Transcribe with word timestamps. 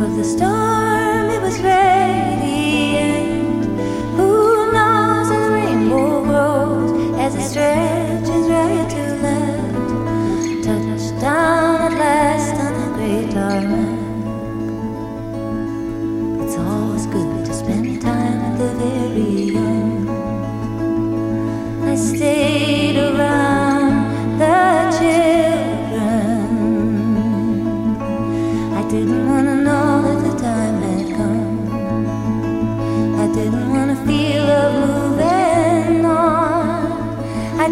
Of 0.00 0.16
the 0.16 0.24
storm 0.24 1.28
it 1.28 1.42
was 1.42 1.60
ready. 1.60 2.69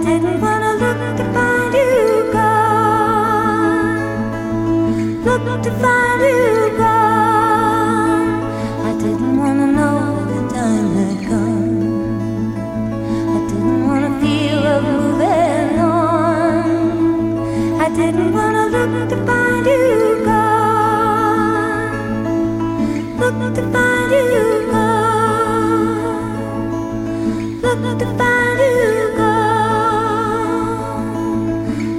and 0.08 0.57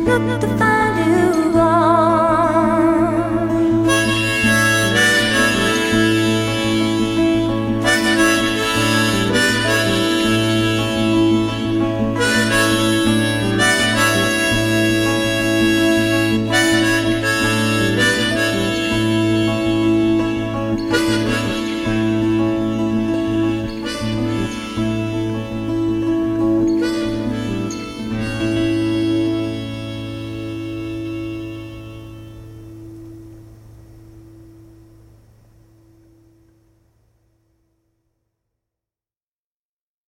look 0.10 0.42
to 0.42 0.48
find 0.58 1.54
you. 1.54 1.69